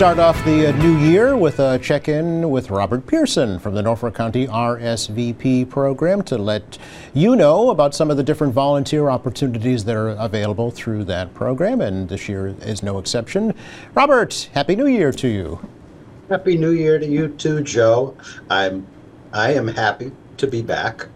Start 0.00 0.18
off 0.18 0.42
the 0.46 0.66
uh, 0.66 0.72
new 0.78 0.96
year 0.96 1.36
with 1.36 1.60
a 1.60 1.78
check 1.78 2.08
in 2.08 2.48
with 2.48 2.70
Robert 2.70 3.06
Pierson 3.06 3.58
from 3.58 3.74
the 3.74 3.82
Norfolk 3.82 4.14
County 4.14 4.46
RSVP 4.46 5.68
program 5.68 6.22
to 6.22 6.38
let 6.38 6.78
you 7.12 7.36
know 7.36 7.68
about 7.68 7.94
some 7.94 8.10
of 8.10 8.16
the 8.16 8.22
different 8.22 8.54
volunteer 8.54 9.10
opportunities 9.10 9.84
that 9.84 9.94
are 9.94 10.08
available 10.12 10.70
through 10.70 11.04
that 11.04 11.34
program, 11.34 11.82
and 11.82 12.08
this 12.08 12.30
year 12.30 12.56
is 12.62 12.82
no 12.82 12.96
exception. 12.96 13.52
Robert, 13.92 14.48
Happy 14.54 14.74
New 14.74 14.86
Year 14.86 15.12
to 15.12 15.28
you. 15.28 15.68
Happy 16.30 16.56
New 16.56 16.70
Year 16.70 16.98
to 16.98 17.06
you 17.06 17.28
too, 17.28 17.60
Joe. 17.60 18.16
I'm 18.48 18.86
I 19.34 19.52
am 19.52 19.68
happy 19.68 20.12
to 20.38 20.46
be 20.46 20.62
back 20.62 21.08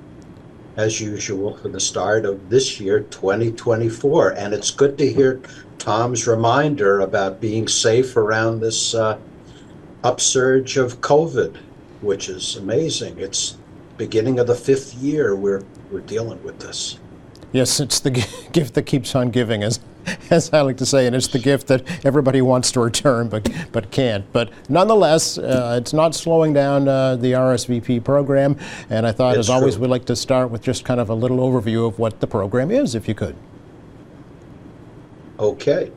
as 0.76 1.00
usual 1.00 1.56
for 1.56 1.68
the 1.68 1.80
start 1.80 2.24
of 2.24 2.50
this 2.50 2.80
year 2.80 3.00
2024 3.00 4.30
and 4.30 4.52
it's 4.52 4.70
good 4.70 4.98
to 4.98 5.12
hear 5.12 5.40
Tom's 5.78 6.26
reminder 6.26 7.00
about 7.00 7.40
being 7.40 7.68
safe 7.68 8.16
around 8.16 8.60
this 8.60 8.94
uh, 8.94 9.18
upsurge 10.02 10.76
of 10.76 11.00
COVID, 11.00 11.56
which 12.00 12.28
is 12.28 12.56
amazing. 12.56 13.18
It's 13.18 13.56
beginning 13.98 14.38
of 14.38 14.46
the 14.46 14.54
fifth 14.54 14.94
year 14.94 15.36
we're 15.36 15.62
we're 15.90 16.00
dealing 16.00 16.42
with 16.42 16.58
this. 16.58 16.98
Yes, 17.52 17.80
it's 17.80 18.00
the 18.00 18.10
gift 18.52 18.74
that 18.74 18.84
keeps 18.84 19.14
on 19.14 19.30
giving, 19.30 19.62
as, 19.62 19.78
as 20.30 20.52
I 20.52 20.60
like 20.62 20.76
to 20.78 20.86
say, 20.86 21.06
and 21.06 21.14
it's 21.14 21.28
the 21.28 21.38
gift 21.38 21.68
that 21.68 22.04
everybody 22.04 22.42
wants 22.42 22.72
to 22.72 22.80
return 22.80 23.28
but, 23.28 23.50
but 23.72 23.90
can't. 23.90 24.30
But 24.32 24.50
nonetheless, 24.68 25.38
uh, 25.38 25.78
it's 25.80 25.92
not 25.92 26.14
slowing 26.14 26.52
down 26.52 26.88
uh, 26.88 27.16
the 27.16 27.32
RSVP 27.32 28.04
program. 28.04 28.56
And 28.90 29.06
I 29.06 29.12
thought, 29.12 29.36
It's 29.36 29.40
as 29.40 29.50
always, 29.50 29.74
true. 29.74 29.82
we'd 29.82 29.90
like 29.90 30.04
to 30.06 30.16
start 30.16 30.50
with 30.50 30.62
just 30.62 30.84
kind 30.84 31.00
of 31.00 31.10
a 31.10 31.14
little 31.14 31.38
overview 31.38 31.86
of 31.86 31.98
what 31.98 32.20
the 32.20 32.26
program 32.26 32.70
is, 32.70 32.94
if 32.94 33.08
you 33.08 33.14
could. 33.14 33.36
Okay. 35.38 35.90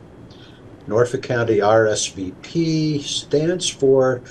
Norfolk 0.86 1.22
County 1.22 1.58
RSVP 1.58 3.02
stands 3.02 3.68
for 3.68 4.22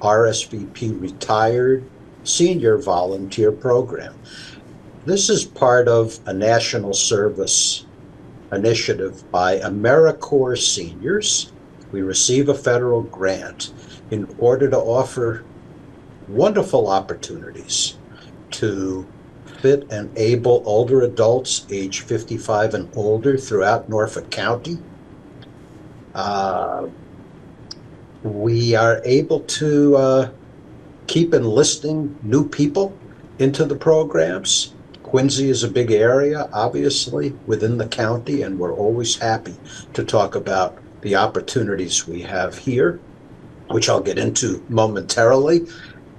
RSVP 0.00 1.00
Retired 1.00 1.84
Senior 2.24 2.78
Volunteer 2.78 3.52
Program. 3.52 4.14
This 5.04 5.28
is 5.28 5.44
part 5.44 5.88
of 5.88 6.18
a 6.26 6.32
national 6.32 6.92
service 6.92 7.86
initiative 8.52 9.30
by 9.30 9.58
AmeriCorps 9.58 10.58
seniors. 10.58 11.52
We 11.92 12.02
receive 12.02 12.48
a 12.48 12.54
federal 12.54 13.02
grant 13.02 13.72
in 14.10 14.34
order 14.38 14.68
to 14.70 14.78
offer 14.78 15.44
wonderful 16.28 16.88
opportunities 16.88 17.96
to 18.50 19.06
fit 19.60 19.90
and 19.90 20.16
able 20.16 20.62
older 20.64 21.02
adults 21.02 21.66
age 21.70 22.00
55 22.00 22.74
and 22.74 22.96
older 22.96 23.36
throughout 23.36 23.88
Norfolk 23.88 24.30
County. 24.30 24.78
Uh, 26.14 26.88
we 28.22 28.74
are 28.74 29.00
able 29.04 29.40
to 29.40 29.96
uh, 29.96 30.30
keep 31.06 31.34
enlisting 31.34 32.16
new 32.22 32.48
people 32.48 32.96
into 33.38 33.64
the 33.64 33.76
programs. 33.76 34.74
Quincy 35.08 35.48
is 35.48 35.64
a 35.64 35.70
big 35.70 35.90
area, 35.90 36.50
obviously, 36.52 37.30
within 37.46 37.78
the 37.78 37.88
county, 37.88 38.42
and 38.42 38.58
we're 38.58 38.74
always 38.74 39.16
happy 39.16 39.56
to 39.94 40.04
talk 40.04 40.34
about 40.34 40.76
the 41.00 41.16
opportunities 41.16 42.06
we 42.06 42.20
have 42.20 42.58
here, 42.58 43.00
which 43.70 43.88
I'll 43.88 44.02
get 44.02 44.18
into 44.18 44.62
momentarily. 44.68 45.66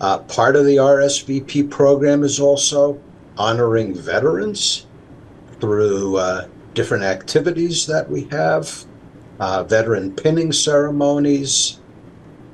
Uh, 0.02 0.18
part 0.18 0.56
of 0.56 0.66
the 0.66 0.78
RSVP 0.78 1.70
program 1.70 2.24
is 2.24 2.40
also 2.40 3.00
honoring 3.38 3.94
veterans 3.94 4.88
through 5.62 6.18
uh, 6.18 6.48
different 6.74 7.04
activities 7.04 7.86
that 7.86 8.10
we 8.10 8.24
have, 8.32 8.86
uh, 9.40 9.64
veteran 9.66 10.16
pinning 10.16 10.52
ceremonies. 10.52 11.79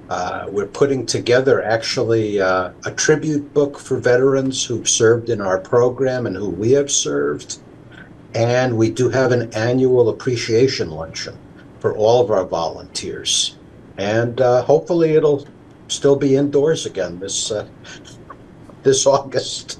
Uh, 0.09 0.45
we're 0.49 0.67
putting 0.67 1.05
together 1.05 1.63
actually 1.63 2.39
uh, 2.39 2.71
a 2.85 2.91
tribute 2.91 3.53
book 3.53 3.79
for 3.79 3.97
veterans 3.97 4.63
who've 4.63 4.87
served 4.87 5.29
in 5.29 5.41
our 5.41 5.57
program 5.57 6.27
and 6.27 6.35
who 6.35 6.49
we 6.49 6.71
have 6.71 6.91
served. 6.91 7.57
And 8.35 8.77
we 8.77 8.91
do 8.91 9.09
have 9.09 9.31
an 9.31 9.51
annual 9.53 10.09
appreciation 10.09 10.91
luncheon 10.91 11.37
for 11.79 11.95
all 11.95 12.21
of 12.21 12.29
our 12.29 12.45
volunteers. 12.45 13.55
And 13.97 14.39
uh, 14.41 14.61
hopefully 14.63 15.11
it'll 15.11 15.47
still 15.87 16.15
be 16.15 16.35
indoors 16.35 16.85
again 16.85 17.19
this 17.19 17.51
uh, 17.51 17.67
this 18.83 19.07
August. 19.07 19.79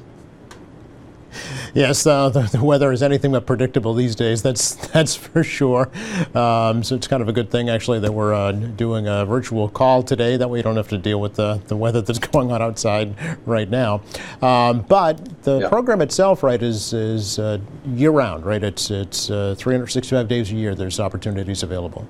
Yes, 1.73 2.05
uh, 2.07 2.29
the, 2.29 2.41
the 2.41 2.63
weather 2.63 2.91
is 2.91 3.03
anything 3.03 3.31
but 3.33 3.45
predictable 3.45 3.93
these 3.93 4.15
days. 4.15 4.41
That's 4.41 4.75
that's 4.93 5.15
for 5.15 5.43
sure. 5.43 5.89
Um, 6.33 6.83
so 6.83 6.95
it's 6.95 7.07
kind 7.07 7.21
of 7.21 7.27
a 7.29 7.33
good 7.33 7.49
thing, 7.51 7.69
actually, 7.69 7.99
that 7.99 8.13
we're 8.13 8.33
uh, 8.33 8.51
doing 8.53 9.07
a 9.07 9.25
virtual 9.25 9.67
call 9.69 10.03
today. 10.03 10.37
That 10.37 10.49
way, 10.49 10.59
you 10.59 10.63
don't 10.63 10.77
have 10.77 10.87
to 10.89 10.97
deal 10.97 11.19
with 11.19 11.35
the, 11.35 11.61
the 11.67 11.75
weather 11.75 12.01
that's 12.01 12.19
going 12.31 12.51
on 12.51 12.61
outside 12.61 13.15
right 13.45 13.69
now. 13.69 14.01
Um, 14.41 14.81
but 14.81 15.43
the 15.43 15.59
Yeah. 15.61 15.69
program 15.69 16.01
itself, 16.01 16.43
right, 16.43 16.61
is 16.61 16.93
is 16.93 17.39
uh, 17.39 17.59
year 17.85 18.11
round, 18.11 18.45
right? 18.45 18.63
It's 18.63 18.89
it's 18.91 19.29
uh, 19.29 19.55
365 19.57 20.27
days 20.27 20.51
a 20.51 20.55
year. 20.55 20.75
There's 20.75 20.99
opportunities 20.99 21.63
available. 21.63 22.07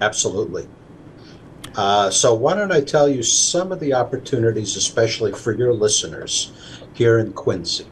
Absolutely. 0.00 0.68
Uh, 1.74 2.10
so, 2.10 2.34
why 2.34 2.54
don't 2.54 2.70
I 2.72 2.82
tell 2.82 3.08
you 3.08 3.22
some 3.22 3.72
of 3.72 3.80
the 3.80 3.94
opportunities, 3.94 4.76
especially 4.76 5.32
for 5.32 5.52
your 5.52 5.72
listeners 5.72 6.52
here 6.92 7.18
in 7.18 7.32
Quincy? 7.32 7.86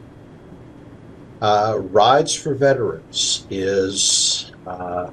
Uh, 1.41 1.79
Rides 1.89 2.35
for 2.35 2.53
Veterans 2.53 3.47
is 3.49 4.51
uh, 4.67 5.09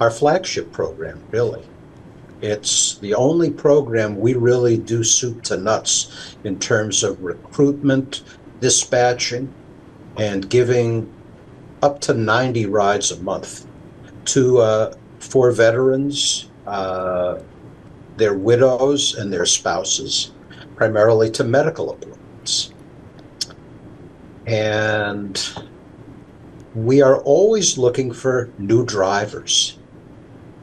our 0.00 0.10
flagship 0.10 0.70
program, 0.70 1.20
really. 1.32 1.66
It's 2.40 2.98
the 2.98 3.14
only 3.14 3.50
program 3.50 4.18
we 4.18 4.34
really 4.34 4.76
do 4.76 5.02
soup 5.02 5.42
to 5.44 5.56
nuts 5.56 6.36
in 6.44 6.58
terms 6.60 7.02
of 7.02 7.22
recruitment, 7.22 8.22
dispatching, 8.60 9.52
and 10.18 10.48
giving 10.48 11.12
up 11.82 12.00
to 12.02 12.14
90 12.14 12.66
rides 12.66 13.10
a 13.10 13.20
month 13.20 13.66
to 14.26 14.58
uh, 14.58 14.94
for 15.18 15.50
veterans, 15.50 16.48
uh, 16.66 17.40
their 18.16 18.34
widows, 18.34 19.14
and 19.14 19.32
their 19.32 19.46
spouses, 19.46 20.30
primarily 20.76 21.28
to 21.30 21.42
medical 21.42 21.90
appointments. 21.90 22.72
And 24.46 25.40
we 26.74 27.02
are 27.02 27.20
always 27.22 27.76
looking 27.76 28.12
for 28.12 28.50
new 28.58 28.84
drivers. 28.84 29.78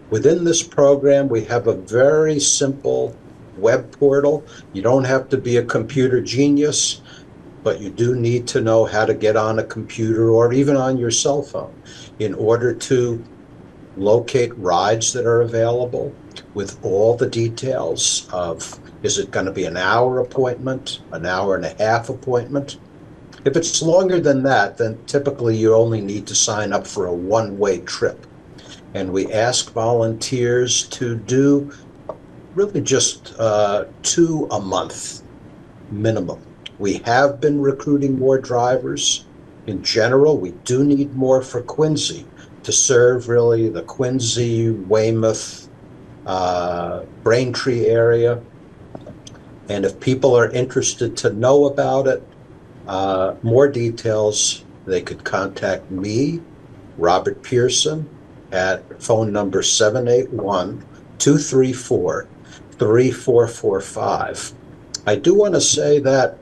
Within 0.09 0.43
this 0.43 0.63
program, 0.63 1.29
we 1.29 1.43
have 1.45 1.67
a 1.67 1.75
very 1.75 2.39
simple 2.39 3.15
web 3.57 3.91
portal. 3.99 4.43
You 4.73 4.81
don't 4.81 5.03
have 5.03 5.29
to 5.29 5.37
be 5.37 5.57
a 5.57 5.63
computer 5.63 6.19
genius, 6.19 7.01
but 7.63 7.79
you 7.79 7.91
do 7.91 8.15
need 8.15 8.47
to 8.47 8.61
know 8.61 8.85
how 8.85 9.05
to 9.05 9.13
get 9.13 9.35
on 9.35 9.59
a 9.59 9.63
computer 9.63 10.31
or 10.31 10.51
even 10.51 10.75
on 10.75 10.97
your 10.97 11.11
cell 11.11 11.43
phone 11.43 11.73
in 12.17 12.33
order 12.33 12.73
to 12.73 13.23
locate 13.97 14.57
rides 14.57 15.13
that 15.13 15.25
are 15.25 15.41
available 15.41 16.15
with 16.53 16.83
all 16.83 17.15
the 17.15 17.29
details 17.29 18.27
of 18.31 18.79
is 19.03 19.17
it 19.17 19.31
going 19.31 19.45
to 19.45 19.51
be 19.51 19.65
an 19.65 19.77
hour 19.77 20.19
appointment, 20.19 21.01
an 21.11 21.25
hour 21.25 21.55
and 21.55 21.65
a 21.65 21.75
half 21.83 22.09
appointment? 22.09 22.77
If 23.45 23.55
it's 23.55 23.81
longer 23.81 24.19
than 24.19 24.43
that, 24.43 24.77
then 24.77 24.97
typically 25.05 25.55
you 25.55 25.73
only 25.73 26.01
need 26.01 26.27
to 26.27 26.35
sign 26.35 26.73
up 26.73 26.85
for 26.85 27.05
a 27.05 27.13
one 27.13 27.57
way 27.57 27.79
trip. 27.79 28.25
And 28.93 29.13
we 29.13 29.31
ask 29.31 29.71
volunteers 29.71 30.83
to 30.87 31.15
do 31.15 31.71
really 32.55 32.81
just 32.81 33.33
uh, 33.39 33.85
two 34.01 34.47
a 34.51 34.59
month 34.59 35.21
minimum. 35.91 36.41
We 36.79 36.95
have 36.99 37.39
been 37.39 37.61
recruiting 37.61 38.17
more 38.17 38.39
drivers. 38.39 39.25
In 39.67 39.83
general, 39.83 40.37
we 40.37 40.51
do 40.65 40.83
need 40.83 41.15
more 41.15 41.41
for 41.41 41.61
Quincy 41.61 42.25
to 42.63 42.71
serve 42.71 43.29
really 43.29 43.69
the 43.69 43.83
Quincy, 43.83 44.71
Weymouth, 44.71 45.69
uh, 46.25 47.03
Braintree 47.23 47.85
area. 47.85 48.41
And 49.69 49.85
if 49.85 49.99
people 49.99 50.35
are 50.35 50.49
interested 50.51 51.15
to 51.17 51.31
know 51.31 51.65
about 51.65 52.07
it, 52.07 52.23
uh, 52.89 53.35
more 53.43 53.67
details, 53.67 54.65
they 54.87 54.99
could 54.99 55.23
contact 55.23 55.91
me, 55.91 56.41
Robert 56.97 57.43
Pierson, 57.43 58.09
at 58.51 59.01
phone 59.01 59.31
number 59.31 59.61
781 59.61 60.83
234 61.19 62.27
3445. 62.71 64.53
I 65.05 65.15
do 65.15 65.35
want 65.35 65.53
to 65.53 65.61
say 65.61 65.99
that 65.99 66.39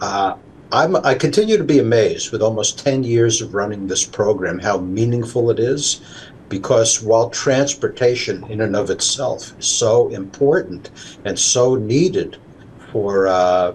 uh, 0.00 0.36
I'm, 0.70 0.94
I 0.94 1.16
continue 1.16 1.56
to 1.56 1.64
be 1.64 1.80
amazed 1.80 2.30
with 2.30 2.40
almost 2.40 2.78
10 2.78 3.02
years 3.02 3.42
of 3.42 3.52
running 3.52 3.88
this 3.88 4.06
program 4.06 4.60
how 4.60 4.78
meaningful 4.78 5.50
it 5.50 5.58
is 5.58 6.02
because 6.48 7.02
while 7.02 7.30
transportation 7.30 8.44
in 8.44 8.60
and 8.60 8.76
of 8.76 8.90
itself 8.90 9.58
is 9.58 9.66
so 9.66 10.08
important 10.10 10.92
and 11.24 11.36
so 11.36 11.74
needed 11.74 12.38
for 12.92 13.26
uh, 13.26 13.72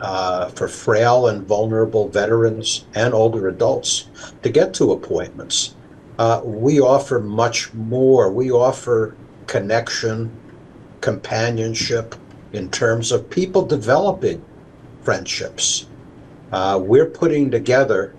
uh, 0.00 0.48
for 0.50 0.68
frail 0.68 1.28
and 1.28 1.46
vulnerable 1.46 2.08
veterans 2.08 2.86
and 2.94 3.14
older 3.14 3.48
adults 3.48 4.08
to 4.42 4.50
get 4.50 4.74
to 4.74 4.92
appointments, 4.92 5.74
uh, 6.18 6.40
we 6.44 6.80
offer 6.80 7.18
much 7.18 7.72
more. 7.74 8.30
We 8.30 8.50
offer 8.50 9.16
connection, 9.46 10.30
companionship, 11.00 12.14
in 12.52 12.70
terms 12.70 13.12
of 13.12 13.28
people 13.30 13.62
developing 13.64 14.44
friendships. 15.02 15.86
Uh, 16.52 16.80
we're 16.82 17.06
putting 17.06 17.50
together 17.50 18.14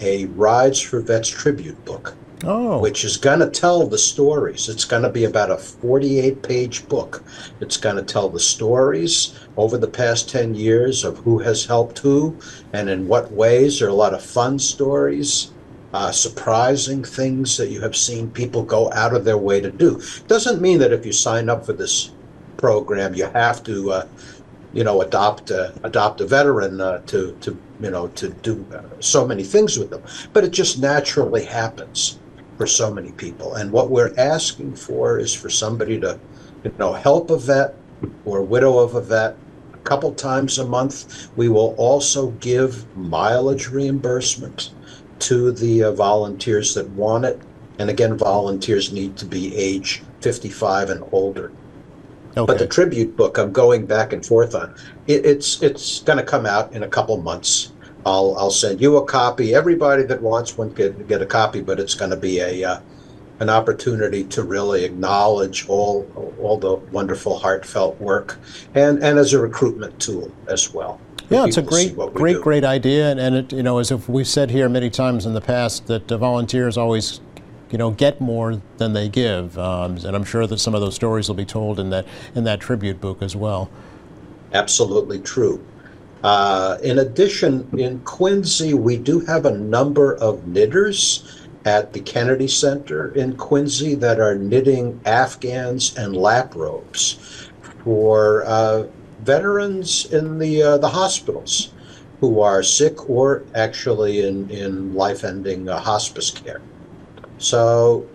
a 0.00 0.26
Rides 0.26 0.80
for 0.80 1.00
Vets 1.00 1.28
tribute 1.28 1.84
book, 1.84 2.14
Oh, 2.44 2.80
which 2.80 3.04
is 3.04 3.18
going 3.18 3.38
to 3.38 3.48
tell 3.48 3.86
the 3.86 3.98
stories. 3.98 4.68
It's 4.68 4.84
going 4.84 5.04
to 5.04 5.08
be 5.08 5.24
about 5.24 5.52
a 5.52 5.56
48 5.56 6.42
page 6.42 6.88
book. 6.88 7.22
It's 7.60 7.76
going 7.76 7.94
to 7.94 8.02
tell 8.02 8.28
the 8.28 8.40
stories 8.40 9.38
over 9.56 9.78
the 9.78 9.86
past 9.86 10.28
10 10.28 10.56
years 10.56 11.04
of 11.04 11.18
who 11.18 11.38
has 11.38 11.64
helped 11.64 12.00
who 12.00 12.36
and 12.72 12.90
in 12.90 13.06
what 13.06 13.30
ways. 13.30 13.78
There 13.78 13.86
are 13.86 13.92
a 13.92 13.94
lot 13.94 14.12
of 14.12 14.24
fun 14.24 14.58
stories. 14.58 15.52
Uh, 15.94 16.10
surprising 16.10 17.04
things 17.04 17.56
that 17.58 17.68
you 17.68 17.80
have 17.80 17.94
seen 17.94 18.28
people 18.30 18.64
go 18.64 18.90
out 18.92 19.14
of 19.14 19.24
their 19.24 19.38
way 19.38 19.60
to 19.60 19.70
do. 19.70 20.02
Doesn't 20.26 20.60
mean 20.60 20.78
that 20.80 20.92
if 20.92 21.06
you 21.06 21.12
sign 21.12 21.48
up 21.48 21.64
for 21.64 21.74
this 21.74 22.10
program, 22.56 23.14
you 23.14 23.26
have 23.26 23.62
to, 23.64 23.92
uh, 23.92 24.08
you 24.72 24.82
know, 24.82 25.02
adopt 25.02 25.50
adopt 25.50 26.22
a 26.22 26.26
veteran 26.26 26.80
uh, 26.80 27.02
to 27.06 27.36
to 27.42 27.56
you 27.80 27.90
know 27.90 28.08
to 28.08 28.30
do 28.30 28.64
uh, 28.74 28.80
so 29.00 29.26
many 29.26 29.44
things 29.44 29.78
with 29.78 29.90
them. 29.90 30.02
But 30.32 30.44
it 30.44 30.50
just 30.50 30.80
naturally 30.80 31.44
happens 31.44 32.18
for 32.56 32.66
so 32.66 32.92
many 32.92 33.12
people. 33.12 33.54
And 33.54 33.72
what 33.72 33.90
we're 33.90 34.14
asking 34.18 34.76
for 34.76 35.18
is 35.18 35.34
for 35.34 35.48
somebody 35.48 35.98
to, 36.00 36.18
you 36.64 36.72
know, 36.78 36.92
help 36.92 37.30
a 37.30 37.38
vet 37.38 37.74
or 38.24 38.42
widow 38.42 38.78
of 38.78 38.94
a 38.94 39.00
vet 39.00 39.36
a 39.72 39.78
couple 39.78 40.12
times 40.14 40.58
a 40.58 40.66
month. 40.66 41.30
We 41.36 41.48
will 41.48 41.74
also 41.76 42.30
give 42.32 42.84
mileage 42.96 43.68
reimbursement 43.68 44.72
to 45.20 45.52
the 45.52 45.84
uh, 45.84 45.92
volunteers 45.92 46.74
that 46.74 46.88
want 46.90 47.24
it. 47.24 47.40
And 47.78 47.88
again, 47.88 48.16
volunteers 48.16 48.92
need 48.92 49.16
to 49.16 49.24
be 49.24 49.56
age 49.56 50.02
55 50.20 50.90
and 50.90 51.04
older. 51.12 51.52
Okay. 52.36 52.46
But 52.46 52.58
the 52.58 52.66
tribute 52.66 53.16
book 53.16 53.38
I'm 53.38 53.52
going 53.52 53.86
back 53.86 54.12
and 54.12 54.24
forth 54.24 54.54
on, 54.54 54.74
it, 55.06 55.26
it's 55.26 55.62
it's 55.62 56.00
going 56.00 56.18
to 56.18 56.24
come 56.24 56.46
out 56.46 56.72
in 56.72 56.82
a 56.82 56.88
couple 56.88 57.16
months. 57.18 57.72
I'll 58.04 58.36
I'll 58.38 58.50
send 58.50 58.80
you 58.80 58.96
a 58.96 59.04
copy. 59.04 59.54
Everybody 59.54 60.02
that 60.04 60.20
wants 60.20 60.58
one 60.58 60.72
can 60.74 61.06
get 61.06 61.22
a 61.22 61.26
copy, 61.26 61.60
but 61.60 61.78
it's 61.78 61.94
going 61.94 62.10
to 62.10 62.16
be 62.16 62.40
a 62.40 62.64
uh, 62.64 62.80
an 63.40 63.50
opportunity 63.50 64.24
to 64.24 64.42
really 64.42 64.84
acknowledge 64.84 65.68
all 65.68 66.06
all 66.40 66.56
the 66.56 66.74
wonderful 66.92 67.38
heartfelt 67.38 68.00
work, 68.00 68.38
and 68.74 69.02
and 69.02 69.18
as 69.18 69.32
a 69.32 69.38
recruitment 69.38 69.98
tool 70.00 70.32
as 70.48 70.72
well. 70.72 71.00
Yeah, 71.30 71.46
it's 71.46 71.56
a 71.56 71.62
people 71.62 71.78
to 71.78 71.82
see 71.82 71.94
great, 71.94 72.14
great, 72.14 72.32
do. 72.34 72.42
great 72.42 72.64
idea, 72.64 73.10
and, 73.10 73.18
and 73.18 73.36
it, 73.36 73.52
you 73.52 73.62
know, 73.62 73.78
as 73.78 73.90
if 73.90 74.08
we've 74.08 74.28
said 74.28 74.50
here 74.50 74.68
many 74.68 74.90
times 74.90 75.24
in 75.24 75.32
the 75.32 75.40
past, 75.40 75.86
that 75.86 76.10
uh, 76.12 76.18
volunteers 76.18 76.76
always, 76.76 77.20
you 77.70 77.78
know, 77.78 77.90
get 77.90 78.20
more 78.20 78.60
than 78.76 78.92
they 78.92 79.08
give, 79.08 79.56
um, 79.58 79.96
and 79.96 80.14
I'm 80.14 80.24
sure 80.24 80.46
that 80.46 80.58
some 80.58 80.74
of 80.74 80.80
those 80.80 80.94
stories 80.94 81.28
will 81.28 81.36
be 81.36 81.46
told 81.46 81.80
in 81.80 81.90
that 81.90 82.06
in 82.34 82.44
that 82.44 82.60
tribute 82.60 83.00
book 83.00 83.22
as 83.22 83.34
well. 83.34 83.70
Absolutely 84.52 85.20
true. 85.20 85.64
Uh, 86.22 86.78
in 86.82 87.00
addition, 87.00 87.68
in 87.76 87.98
Quincy, 88.00 88.74
we 88.74 88.96
do 88.96 89.20
have 89.20 89.44
a 89.44 89.58
number 89.58 90.14
of 90.14 90.46
knitters 90.46 91.42
at 91.64 91.92
the 91.92 92.00
Kennedy 92.00 92.48
Center 92.48 93.12
in 93.14 93.36
Quincy 93.36 93.94
that 93.96 94.20
are 94.20 94.36
knitting 94.36 95.00
Afghans 95.04 95.96
and 95.96 96.16
lap 96.16 96.54
robes 96.54 97.50
for 97.82 98.44
uh, 98.44 98.86
veterans 99.22 100.12
in 100.12 100.38
the 100.38 100.62
uh, 100.62 100.78
the 100.78 100.88
hospitals 100.88 101.72
who 102.20 102.40
are 102.40 102.62
sick 102.62 103.08
or 103.10 103.44
actually 103.54 104.24
in 104.26 104.48
in 104.50 104.94
life-ending 104.94 105.68
uh, 105.68 105.78
hospice 105.78 106.30
care. 106.30 106.60
So, 107.38 108.06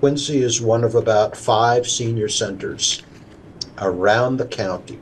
Quincy 0.00 0.42
is 0.42 0.62
one 0.62 0.84
of 0.84 0.94
about 0.94 1.36
five 1.36 1.86
senior 1.86 2.28
centers 2.28 3.02
around 3.78 4.38
the 4.38 4.46
county 4.46 4.98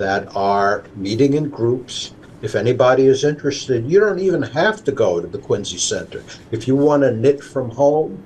that 0.00 0.34
are 0.34 0.82
meeting 0.96 1.34
in 1.34 1.50
groups. 1.50 2.14
If 2.40 2.54
anybody 2.54 3.04
is 3.04 3.22
interested, 3.22 3.86
you 3.86 4.00
don't 4.00 4.18
even 4.18 4.42
have 4.42 4.82
to 4.84 4.92
go 4.92 5.20
to 5.20 5.26
the 5.26 5.38
Quincy 5.38 5.76
Center. 5.76 6.24
If 6.50 6.66
you 6.66 6.74
want 6.74 7.02
to 7.02 7.12
knit 7.12 7.44
from 7.44 7.70
home, 7.70 8.24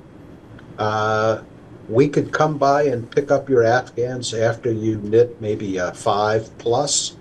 uh, 0.78 1.42
we 1.88 2.08
could 2.08 2.32
come 2.32 2.58
by 2.58 2.84
and 2.84 3.10
pick 3.10 3.32
up 3.32 3.48
your 3.48 3.64
Afghans 3.64 4.32
after 4.32 4.70
you 4.70 4.98
knit 4.98 5.40
maybe 5.40 5.80
uh, 5.80 5.90
five 5.92 6.48
plus, 6.58 7.16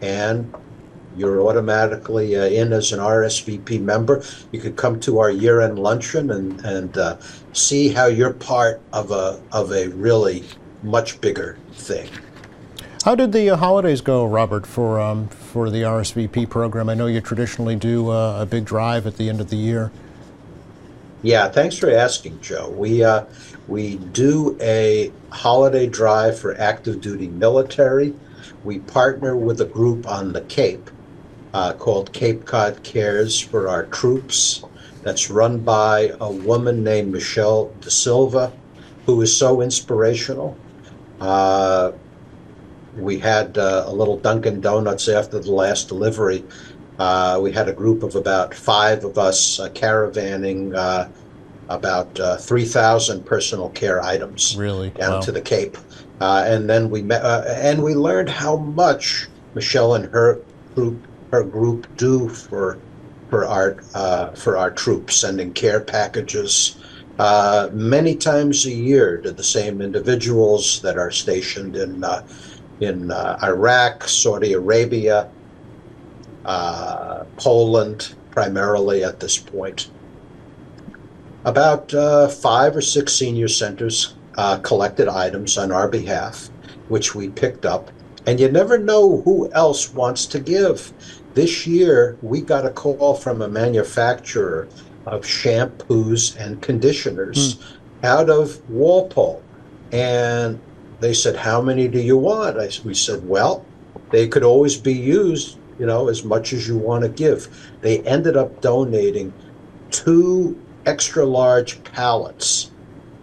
and 0.00 0.52
you're 1.14 1.46
automatically 1.46 2.34
uh, 2.34 2.46
in 2.46 2.72
as 2.72 2.92
an 2.92 2.98
RSVP 2.98 3.78
member. 3.82 4.24
You 4.52 4.60
could 4.60 4.76
come 4.76 5.00
to 5.00 5.18
our 5.18 5.30
year-end 5.30 5.78
luncheon 5.78 6.30
and 6.30 6.64
and 6.64 6.96
uh, 6.96 7.18
see 7.52 7.90
how 7.90 8.06
you're 8.06 8.32
part 8.32 8.80
of 8.94 9.10
a 9.10 9.42
of 9.52 9.70
a 9.70 9.88
really 9.88 10.44
much 10.82 11.20
bigger 11.20 11.58
thing. 11.74 12.08
How 13.04 13.16
did 13.16 13.32
the 13.32 13.50
uh, 13.50 13.56
holidays 13.56 14.00
go, 14.00 14.24
Robert, 14.24 14.64
for 14.64 15.00
um, 15.00 15.26
for 15.26 15.70
the 15.70 15.82
RSVP 15.82 16.48
program? 16.48 16.88
I 16.88 16.94
know 16.94 17.06
you 17.06 17.20
traditionally 17.20 17.74
do 17.74 18.10
uh, 18.10 18.40
a 18.40 18.46
big 18.46 18.64
drive 18.64 19.08
at 19.08 19.16
the 19.16 19.28
end 19.28 19.40
of 19.40 19.50
the 19.50 19.56
year. 19.56 19.90
Yeah, 21.22 21.48
thanks 21.48 21.76
for 21.76 21.90
asking, 21.90 22.40
Joe. 22.40 22.70
We 22.70 23.02
uh, 23.02 23.24
we 23.66 23.96
do 23.96 24.56
a 24.60 25.10
holiday 25.30 25.88
drive 25.88 26.38
for 26.38 26.56
active 26.60 27.00
duty 27.00 27.26
military. 27.26 28.14
We 28.62 28.78
partner 28.78 29.36
with 29.36 29.60
a 29.60 29.66
group 29.66 30.06
on 30.06 30.32
the 30.32 30.42
Cape 30.42 30.88
uh, 31.54 31.72
called 31.72 32.12
Cape 32.12 32.44
Cod 32.44 32.84
Cares 32.84 33.40
for 33.40 33.68
our 33.68 33.86
troops. 33.86 34.62
That's 35.02 35.28
run 35.28 35.58
by 35.58 36.12
a 36.20 36.30
woman 36.30 36.84
named 36.84 37.10
Michelle 37.10 37.74
De 37.80 37.90
Silva, 37.90 38.52
who 39.06 39.20
is 39.22 39.36
so 39.36 39.60
inspirational. 39.60 40.56
Uh, 41.20 41.92
we 42.96 43.18
had 43.18 43.56
uh, 43.58 43.84
a 43.86 43.92
little 43.92 44.18
Dunkin' 44.18 44.60
Donuts 44.60 45.08
after 45.08 45.38
the 45.38 45.52
last 45.52 45.88
delivery. 45.88 46.44
Uh, 46.98 47.40
we 47.42 47.52
had 47.52 47.68
a 47.68 47.72
group 47.72 48.02
of 48.02 48.14
about 48.16 48.54
five 48.54 49.04
of 49.04 49.18
us 49.18 49.58
uh, 49.58 49.68
caravanning 49.70 50.76
uh, 50.76 51.08
about 51.68 52.18
uh, 52.20 52.36
3,000 52.36 53.24
personal 53.24 53.70
care 53.70 54.02
items 54.02 54.56
Really? 54.56 54.90
down 54.90 55.14
Wow. 55.14 55.20
to 55.20 55.32
the 55.32 55.40
Cape. 55.40 55.78
Uh, 56.20 56.44
and 56.46 56.68
then 56.68 56.90
we 56.90 57.02
met, 57.02 57.22
uh, 57.24 57.44
and 57.48 57.82
we 57.82 57.94
learned 57.94 58.28
how 58.28 58.56
much 58.56 59.28
Michelle 59.54 59.94
and 59.94 60.04
her 60.06 60.40
group, 60.74 61.02
her 61.30 61.42
group 61.42 61.86
do 61.96 62.28
for 62.28 62.78
for 63.30 63.46
our 63.46 63.78
uh, 63.94 64.28
for 64.32 64.58
our 64.58 64.70
troops, 64.70 65.16
sending 65.16 65.52
care 65.54 65.80
packages 65.80 66.76
uh, 67.18 67.70
many 67.72 68.14
times 68.14 68.66
a 68.66 68.70
year 68.70 69.16
to 69.18 69.32
the 69.32 69.42
same 69.42 69.80
individuals 69.80 70.80
that 70.82 70.98
are 70.98 71.10
stationed 71.10 71.74
in 71.74 72.04
uh, 72.04 72.22
in 72.82 73.10
uh, 73.10 73.38
Iraq, 73.42 74.08
Saudi 74.08 74.52
Arabia, 74.52 75.30
uh, 76.44 77.24
Poland, 77.36 78.14
primarily 78.30 79.04
at 79.04 79.20
this 79.20 79.38
point. 79.38 79.90
About 81.44 81.92
uh, 81.92 82.28
five 82.28 82.76
or 82.76 82.80
six 82.80 83.12
senior 83.12 83.48
centers 83.48 84.14
uh, 84.36 84.58
collected 84.58 85.08
items 85.08 85.58
on 85.58 85.72
our 85.72 85.88
behalf, 85.88 86.48
which 86.88 87.14
we 87.14 87.28
picked 87.28 87.66
up. 87.66 87.90
And 88.26 88.38
you 88.38 88.50
never 88.50 88.78
know 88.78 89.20
who 89.22 89.50
else 89.52 89.92
wants 89.92 90.26
to 90.26 90.38
give. 90.38 90.92
This 91.34 91.66
year, 91.66 92.16
we 92.22 92.40
got 92.40 92.66
a 92.66 92.70
call 92.70 93.14
from 93.14 93.42
a 93.42 93.48
manufacturer 93.48 94.68
of 95.06 95.22
shampoos 95.22 96.38
and 96.38 96.62
conditioners 96.62 97.58
out 98.04 98.30
of 98.30 98.58
Walpole. 98.70 99.42
And 99.90 100.60
they 101.02 101.12
said, 101.12 101.36
How 101.36 101.60
many 101.60 101.88
do 101.88 102.00
you 102.00 102.16
want? 102.16 102.58
I, 102.58 102.70
we 102.84 102.94
said, 102.94 103.28
Well, 103.28 103.64
they 104.10 104.28
could 104.28 104.44
always 104.44 104.76
be 104.76 104.94
used, 104.94 105.58
you 105.78 105.86
know, 105.86 106.08
as 106.08 106.24
much 106.24 106.52
as 106.52 106.66
you 106.66 106.78
want 106.78 107.02
to 107.02 107.08
give. 107.08 107.48
They 107.80 108.00
ended 108.00 108.36
up 108.36 108.60
donating 108.60 109.32
two 109.90 110.58
extra 110.86 111.24
large 111.24 111.82
pallets 111.84 112.70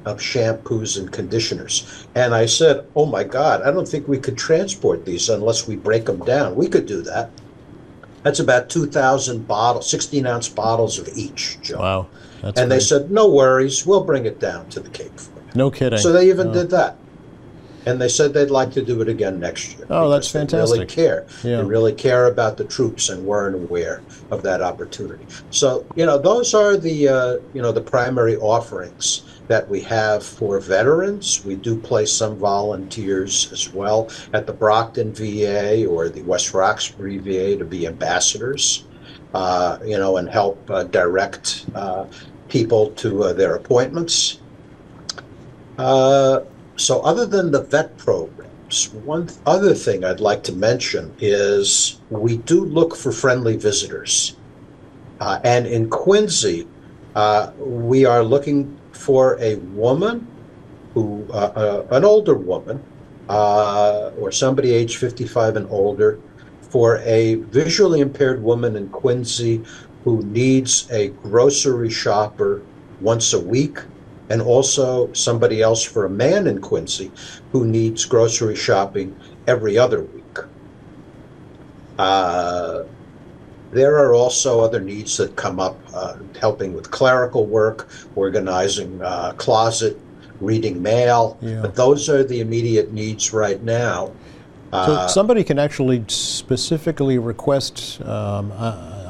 of 0.05 0.19
shampoos 0.19 0.97
and 0.97 1.11
conditioners. 1.11 2.07
And 2.15 2.35
I 2.35 2.45
said, 2.45 2.85
Oh 2.95 3.05
my 3.05 3.23
God, 3.23 3.61
I 3.61 3.71
don't 3.71 3.87
think 3.87 4.07
we 4.07 4.19
could 4.19 4.37
transport 4.37 5.05
these 5.05 5.29
unless 5.29 5.67
we 5.67 5.75
break 5.75 6.05
them 6.05 6.19
down. 6.25 6.55
We 6.55 6.67
could 6.67 6.85
do 6.85 7.01
that. 7.03 7.29
That's 8.23 8.41
about 8.41 8.69
2,000 8.69 9.47
bottles, 9.47 9.89
16 9.89 10.25
ounce 10.25 10.49
bottles 10.49 10.99
of 10.99 11.07
each, 11.17 11.57
Joe. 11.61 11.79
Wow. 11.79 12.07
That's 12.41 12.59
and 12.59 12.69
they 12.69 12.79
said, 12.81 13.09
No 13.09 13.29
worries, 13.29 13.85
we'll 13.85 14.03
bring 14.03 14.25
it 14.25 14.39
down 14.39 14.69
to 14.71 14.81
the 14.81 14.89
Cape 14.89 15.17
for 15.17 15.39
you. 15.39 15.47
no 15.55 15.71
kidding. 15.71 15.99
So 15.99 16.11
they 16.11 16.27
even 16.29 16.49
Oh. 16.49 16.53
did 16.53 16.69
that. 16.71 16.97
And 17.85 17.99
they 18.01 18.09
said 18.09 18.33
they'd 18.33 18.51
like 18.51 18.71
to 18.73 18.83
do 18.83 19.01
it 19.01 19.09
again 19.09 19.39
next 19.39 19.77
year. 19.77 19.87
Oh, 19.89 20.09
that's 20.09 20.29
fantastic! 20.29 20.73
They 20.73 20.79
really 20.79 20.85
care. 20.85 21.25
Yeah. 21.43 21.57
They 21.57 21.63
really 21.63 21.93
care 21.93 22.27
about 22.27 22.57
the 22.57 22.65
troops 22.65 23.09
and 23.09 23.25
weren't 23.25 23.55
aware 23.55 24.01
of 24.31 24.43
that 24.43 24.61
opportunity. 24.61 25.25
So, 25.49 25.85
you 25.95 26.05
know, 26.05 26.17
those 26.17 26.53
are 26.53 26.77
the, 26.77 27.07
uh, 27.07 27.37
you 27.53 27.61
know, 27.61 27.71
the 27.71 27.81
primary 27.81 28.35
offerings 28.37 29.23
that 29.49 29.67
we 29.67 29.81
have 29.81 30.23
for 30.23 30.59
veterans. 30.59 31.43
We 31.43 31.55
do 31.55 31.75
place 31.75 32.11
some 32.11 32.37
volunteers 32.37 33.51
as 33.51 33.73
well 33.73 34.09
at 34.31 34.45
the 34.45 34.53
Brockton 34.53 35.11
VA 35.11 35.87
or 35.87 36.07
the 36.07 36.21
West 36.21 36.53
Roxbury 36.53 37.17
VA 37.17 37.57
to 37.57 37.65
be 37.65 37.87
ambassadors, 37.87 38.85
uh, 39.33 39.79
you 39.83 39.97
know, 39.97 40.17
and 40.17 40.29
help 40.29 40.69
uh, 40.69 40.83
direct 40.83 41.65
uh, 41.73 42.05
people 42.47 42.91
to 42.91 43.23
uh, 43.23 43.33
their 43.33 43.55
appointments. 43.55 44.39
Uh, 45.79 46.41
so, 46.79 47.01
other 47.01 47.25
than 47.25 47.51
the 47.51 47.61
vet 47.63 47.97
programs, 47.97 48.89
one 49.03 49.29
other 49.45 49.73
thing 49.73 50.05
I'd 50.05 50.21
like 50.21 50.43
to 50.43 50.53
mention 50.53 51.13
is 51.19 51.99
we 52.09 52.37
do 52.37 52.63
look 52.63 52.95
for 52.95 53.11
friendly 53.11 53.57
visitors. 53.57 54.37
Uh, 55.19 55.39
and 55.43 55.67
in 55.67 55.89
Quincy, 55.89 56.67
uh, 57.15 57.51
we 57.59 58.05
are 58.05 58.23
looking 58.23 58.79
for 58.93 59.37
a 59.41 59.55
woman 59.75 60.25
who, 60.93 61.25
uh, 61.31 61.35
uh, 61.35 61.87
an 61.91 62.05
older 62.05 62.35
woman, 62.35 62.81
uh, 63.27 64.11
or 64.17 64.31
somebody 64.31 64.73
age 64.73 64.95
55 64.95 65.57
and 65.57 65.67
older, 65.69 66.17
for 66.61 66.99
a 66.99 67.35
visually 67.51 67.99
impaired 67.99 68.41
woman 68.41 68.77
in 68.77 68.87
Quincy 68.89 69.61
who 70.05 70.21
needs 70.23 70.87
a 70.91 71.09
grocery 71.23 71.89
shopper 71.89 72.61
once 73.01 73.33
a 73.33 73.39
week, 73.39 73.79
and 74.29 74.41
also 74.41 75.11
somebody 75.13 75.61
else 75.61 75.83
for 75.83 76.05
a 76.05 76.09
man 76.09 76.47
in 76.47 76.61
Quincy 76.61 77.11
who 77.51 77.65
needs 77.65 78.05
grocery 78.05 78.55
shopping 78.55 79.15
every 79.47 79.77
other 79.77 80.01
week. 80.01 80.37
Uh, 81.97 82.83
there 83.71 83.97
are 83.97 84.13
also 84.13 84.61
other 84.61 84.79
needs 84.79 85.17
that 85.17 85.35
come 85.35 85.59
up, 85.59 85.77
uh, 85.93 86.17
helping 86.39 86.73
with 86.73 86.89
clerical 86.89 87.45
work, 87.45 87.89
organizing 88.15 89.01
uh, 89.01 89.33
closet, 89.33 89.99
reading 90.39 90.81
mail. 90.81 91.37
Yeah. 91.41 91.61
But 91.61 91.75
those 91.75 92.09
are 92.09 92.23
the 92.23 92.39
immediate 92.39 92.93
needs 92.93 93.33
right 93.33 93.61
now. 93.61 94.11
So 94.71 94.77
Uh, 94.77 95.07
somebody 95.07 95.43
can 95.43 95.57
actually 95.59 96.05
specifically 96.07 97.17
request 97.17 98.01
um, 98.05 98.51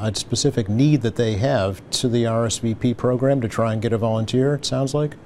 a, 0.00 0.14
specific 0.14 0.68
need 0.68 1.02
that 1.02 1.16
they 1.16 1.34
have 1.34 1.88
to 1.90 2.08
the 2.08 2.24
RSVP 2.24 2.96
program 2.96 3.40
to 3.40 3.48
try 3.48 3.72
and 3.72 3.82
get 3.82 3.92
a 3.92 3.98
volunteer. 3.98 4.54
It 4.54 4.64
sounds 4.64 4.94
like. 4.94 5.16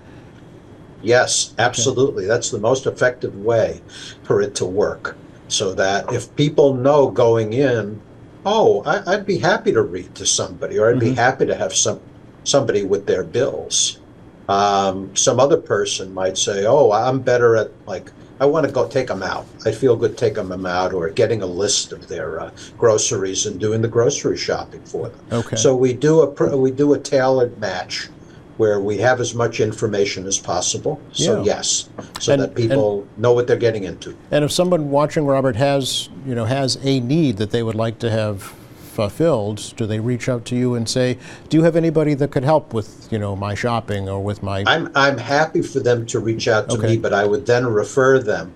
Yes, 1.03 1.55
absolutely. 1.59 2.27
That's 2.27 2.51
the 2.51 2.59
most 2.59 2.87
effective 2.87 3.37
way 3.37 3.83
for 4.23 4.41
it 4.41 4.55
to 4.57 4.65
work. 4.65 5.17
So 5.49 5.75
that 5.75 6.11
if 6.13 6.35
people 6.37 6.75
know 6.75 7.11
going 7.11 7.53
in, 7.53 8.01
oh, 8.47 8.83
I, 8.85 9.13
I'd 9.13 9.27
be 9.27 9.39
happy 9.39 9.73
to 9.73 9.83
read 9.83 10.15
to 10.15 10.27
somebody, 10.27 10.79
or 10.79 10.89
I'd 10.91 11.01
be 11.01 11.13
happy 11.13 11.47
to 11.47 11.55
have 11.55 11.75
some 11.75 12.01
somebody 12.45 12.85
with 12.85 13.07
their 13.07 13.25
bills. 13.25 13.99
Um, 14.49 15.15
some 15.17 15.41
other 15.41 15.57
person 15.57 16.13
might 16.13 16.37
say, 16.37 16.67
oh, 16.67 16.93
I'm 16.93 17.21
better 17.21 17.57
at 17.57 17.71
like 17.87 18.11
I 18.41 18.47
want 18.47 18.67
to 18.67 18.73
go 18.73 18.89
take 18.89 19.07
them 19.07 19.23
out. 19.23 19.47
I 19.65 19.71
feel 19.73 19.97
good 19.97 20.19
taking 20.19 20.49
them 20.49 20.67
out, 20.67 20.93
or 20.93 21.09
getting 21.11 21.43
a 21.43 21.47
list 21.47 21.93
of 21.93 22.09
their 22.09 22.41
uh, 22.41 22.51
groceries 22.77 23.47
and 23.47 23.61
doing 23.61 23.81
the 23.81 23.89
grocery 23.89 24.37
shopping 24.37 24.83
for 24.85 25.09
them. 25.09 25.21
Okay. 25.33 25.57
So 25.57 25.75
we 25.77 25.93
do 25.93 26.21
a 26.23 26.27
pr- 26.27 26.57
we 26.57 26.71
do 26.71 26.95
a 26.95 26.99
tailored 26.99 27.59
match 27.59 28.09
where 28.57 28.81
we 28.81 28.99
have 28.99 29.21
as 29.21 29.35
much 29.35 29.59
information 29.59 30.27
as 30.27 30.39
possible. 30.39 31.01
So 31.13 31.39
Yeah. 31.39 31.55
yes, 31.57 31.89
so 32.21 32.33
And- 32.35 32.43
that 32.43 32.55
people 32.55 33.05
know 33.17 33.33
what 33.33 33.47
they're 33.49 33.57
getting 33.57 33.83
into. 33.85 34.15
And 34.31 34.45
if 34.45 34.53
someone 34.53 34.91
watching 34.91 35.27
Robert 35.27 35.57
has, 35.57 36.09
you 36.27 36.35
know, 36.37 36.45
has 36.45 36.79
a 36.85 37.01
need 37.01 37.37
that 37.39 37.51
they 37.51 37.63
would 37.65 37.75
like 37.75 37.99
to 38.01 38.11
have 38.11 38.53
fulfilled, 38.95 39.75
do 39.77 39.87
they 39.87 40.01
reach 40.01 40.29
out 40.29 40.45
to 40.47 40.57
you 40.57 40.75
and 40.75 40.89
say, 40.89 41.19
"Do 41.49 41.57
you 41.57 41.65
have 41.65 41.77
anybody 41.77 42.15
that 42.15 42.31
could 42.31 42.45
help 42.45 42.73
with, 42.73 43.09
you 43.11 43.19
know, 43.19 43.35
my 43.37 43.55
shopping 43.55 44.09
or 44.09 44.23
with 44.23 44.43
my?" 44.43 44.65
I'm 44.67 44.91
I'm 44.95 45.19
happy 45.19 45.63
for 45.63 45.81
them 45.81 46.07
to 46.07 46.19
reach 46.21 46.47
out 46.49 46.71
to 46.71 46.77
Okay. 46.77 46.87
me, 46.89 46.97
but 46.97 47.13
I 47.13 47.25
would 47.27 47.45
then 47.47 47.67
refer 47.67 48.19
them 48.19 48.53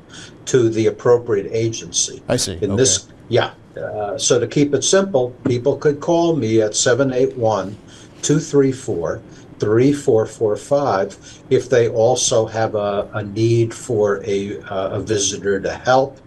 to 0.46 0.68
the 0.70 0.86
appropriate 0.86 1.48
agency. 1.52 2.22
I 2.28 2.36
see. 2.36 2.58
In 2.62 2.70
okay. 2.70 2.76
this, 2.76 3.08
yeah. 3.28 3.50
Uh, 3.76 4.16
so 4.18 4.40
to 4.40 4.46
keep 4.46 4.74
it 4.74 4.82
simple, 4.82 5.30
people 5.44 5.76
could 5.76 6.00
call 6.00 6.34
me 6.34 6.62
at 6.62 6.74
781 6.74 7.76
234 8.22 9.20
3445 9.60 11.42
if 11.50 11.68
they 11.68 11.88
also 11.88 12.46
have 12.46 12.74
a, 12.74 13.08
a 13.14 13.22
need 13.22 13.74
for 13.74 14.22
a, 14.24 14.58
uh, 14.62 14.98
a 14.98 15.00
visitor 15.00 15.60
to 15.60 15.72
help. 15.72 16.18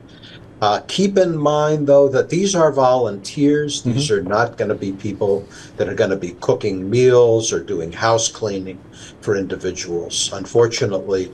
Uh, 0.62 0.80
keep 0.88 1.18
in 1.18 1.36
mind, 1.36 1.88
though, 1.88 2.08
that 2.08 2.30
these 2.30 2.54
are 2.54 2.72
volunteers. 2.72 3.82
These 3.82 4.12
are 4.12 4.22
not 4.22 4.58
going 4.58 4.70
to 4.70 4.76
be 4.76 4.92
people 4.92 5.48
that 5.78 5.90
are 5.90 5.96
going 5.96 6.12
to 6.12 6.16
be 6.16 6.36
cooking 6.40 6.88
meals 6.88 7.52
or 7.52 7.64
doing 7.64 7.92
house 7.92 8.30
cleaning 8.30 8.80
for 9.22 9.36
individuals. 9.36 10.32
Unfortunately, 10.32 11.34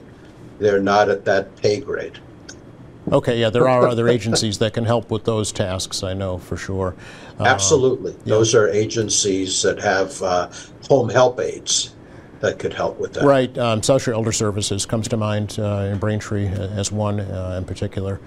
they're 0.59 0.81
not 0.81 1.09
at 1.09 1.25
that 1.25 1.53
pay 1.57 1.81
grade. 1.81 2.19
Okay, 3.11 3.37
yeah, 3.37 3.49
there 3.49 3.67
are 3.67 3.85
other 3.85 4.07
agencies 4.17 4.59
that 4.59 4.73
can 4.73 4.85
help 4.85 5.11
with 5.11 5.25
those 5.25 5.51
tasks. 5.51 6.03
I 6.03 6.13
know 6.13 6.37
for 6.37 6.55
sure. 6.55 6.95
Uh, 7.37 7.43
Absolutely. 7.43 8.15
Those 8.23 8.55
are 8.55 8.69
agencies 8.69 9.61
that 9.61 9.79
have 9.79 10.21
uh, 10.23 10.49
home 10.87 11.09
help 11.09 11.41
aides 11.41 11.93
that 12.39 12.59
could 12.59 12.73
help 12.73 12.99
with 12.99 13.13
that. 13.13 13.23
Right, 13.23 13.55
um, 13.57 13.81
South 13.81 14.03
Shore 14.03 14.13
Elder 14.13 14.31
Services 14.31 14.85
comes 14.85 15.07
to 15.07 15.17
mind 15.17 15.57
uh, 15.59 15.89
in 15.91 15.97
Braintree 15.97 16.47
as 16.47 16.91
one 16.91 17.19
uh, 17.19 17.55
in 17.57 17.65
particular. 17.65 18.19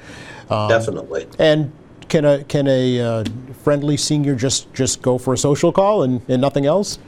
Um, 0.48 0.68
Definitely. 0.68 1.26
And 1.38 1.72
can 2.08 2.24
a 2.24 2.44
can 2.44 2.66
a 2.66 3.00
uh, 3.00 3.24
friendly 3.62 3.96
senior 3.96 4.34
just 4.34 4.72
just 4.74 5.00
go 5.00 5.16
for 5.16 5.34
a 5.34 5.38
social 5.38 5.72
call 5.72 6.02
and, 6.02 6.20
and 6.28 6.40
nothing 6.40 6.66
else? 6.66 6.98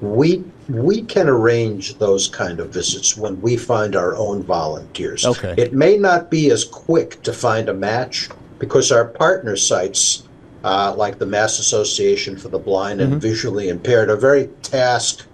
We 0.00 0.42
we 0.68 1.02
can 1.02 1.28
arrange 1.28 1.98
those 1.98 2.28
kind 2.28 2.58
of 2.58 2.70
visits 2.70 3.16
when 3.16 3.40
we 3.40 3.56
find 3.56 3.94
our 3.94 4.16
own 4.16 4.42
volunteers. 4.42 5.24
Okay. 5.24 5.54
It 5.58 5.74
may 5.74 5.98
not 5.98 6.30
be 6.30 6.50
as 6.50 6.64
quick 6.64 7.22
to 7.22 7.32
find 7.32 7.68
a 7.68 7.74
match 7.74 8.28
because 8.58 8.90
our 8.90 9.04
partner 9.04 9.56
sites, 9.56 10.22
uh, 10.64 10.94
like 10.96 11.18
the 11.18 11.26
Mass 11.26 11.58
Association 11.58 12.36
for 12.36 12.48
the 12.48 12.58
Blind 12.58 13.00
Mm-hmm. 13.00 13.12
and 13.12 13.22
Visually 13.22 13.68
Impaired, 13.68 14.08
are 14.08 14.16
very 14.16 14.46
task 14.62 15.26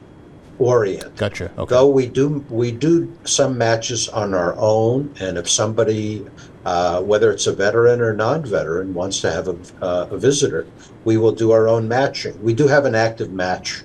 oriented. 0.59 1.17
Gotcha. 1.17 1.51
Okay. 1.59 1.75
Though 1.75 1.89
we 1.89 2.07
do 2.07 2.45
we 2.51 2.73
do 2.73 3.13
some 3.25 3.57
matches 3.57 4.09
on 4.09 4.35
our 4.35 4.55
own, 4.59 5.15
and 5.21 5.39
if 5.39 5.49
somebody, 5.49 6.27
uh, 6.65 7.03
whether 7.03 7.31
it's 7.31 7.47
a 7.47 7.53
veteran 7.53 8.01
or 8.01 8.13
non-veteran, 8.15 8.93
wants 8.95 9.21
to 9.21 9.31
have 9.31 9.49
a, 9.49 9.57
uh, 9.83 10.09
a 10.11 10.19
visitor, 10.19 10.67
we 11.05 11.17
will 11.17 11.33
do 11.33 11.53
our 11.53 11.69
own 11.69 11.89
matching. 11.89 12.41
We 12.43 12.55
do 12.55 12.67
have 12.67 12.85
an 12.85 12.95
active 12.95 13.33
match 13.33 13.83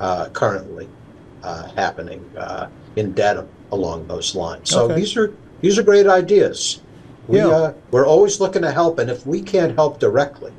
uh, 0.00 0.28
currently 0.30 0.88
uh, 1.42 1.68
happening 1.72 2.24
uh, 2.36 2.68
in 2.96 3.12
Dedham 3.12 3.48
along 3.70 4.06
those 4.06 4.34
lines. 4.34 4.70
So 4.70 4.84
Okay. 4.84 4.94
these 4.96 5.16
are 5.16 5.32
these 5.60 5.78
are 5.78 5.82
great 5.82 6.06
ideas. 6.06 6.80
We, 7.28 7.38
Yeah. 7.38 7.48
uh, 7.48 7.72
we're 7.92 8.06
always 8.06 8.40
looking 8.40 8.62
to 8.62 8.70
help, 8.72 8.98
and 8.98 9.08
if 9.08 9.24
we 9.26 9.40
can't 9.40 9.74
help 9.76 10.00
directly, 10.00 10.52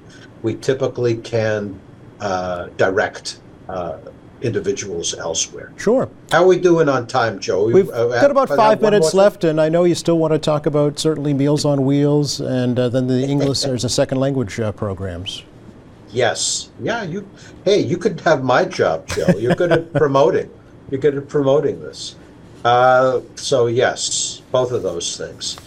we 0.43 0.55
typically 0.55 1.17
can 1.17 1.77
uh, 2.21 2.67
direct 2.77 3.39
uh, 3.67 3.97
individuals 4.43 5.13
elsewhere. 5.15 5.71
Sure. 5.77 6.09
How 6.31 6.43
are 6.43 6.47
we 6.47 6.59
doing 6.59 6.89
on 6.89 7.07
time, 7.07 7.39
Joe? 7.39 7.65
We've 7.65 7.89
uh, 7.89 8.09
got 8.09 8.31
about 8.31 8.51
uh, 8.51 8.55
five 8.55 8.81
minutes 8.81 9.13
left, 9.13 9.43
and 9.43 9.59
I 9.59 9.69
know 9.69 9.85
you 9.85 9.95
still 9.95 10.17
want 10.17 10.33
to 10.33 10.39
talk 10.39 10.65
about 10.65 10.99
certainly 10.99 11.33
Meals 11.33 11.65
on 11.65 11.85
Wheels 11.85 12.39
and 12.41 12.77
uh, 12.77 12.89
then 12.89 13.07
the 13.07 13.23
English 13.23 13.61
there's 13.63 13.83
a 13.83 13.89
second 13.89 14.19
language 14.19 14.59
uh, 14.59 14.71
programs. 14.71 15.43
Yes. 16.11 16.69
Yeah. 16.79 17.03
You. 17.03 17.27
Hey, 17.65 17.79
you 17.79 17.97
could 17.97 18.19
have 18.21 18.43
my 18.43 18.65
job, 18.65 19.07
Joe. 19.07 19.29
You're 19.37 19.55
good 19.55 19.71
at 19.71 19.93
promoting. 20.03 20.51
You're 20.91 21.01
good 21.01 21.17
at 21.17 21.27
promoting 21.27 21.81
this. 21.81 22.15
Uh, 22.63 23.21
so 23.35 23.65
yes, 23.67 24.41
both 24.51 24.71
of 24.71 24.83
those 24.83 25.17
things. 25.17 25.57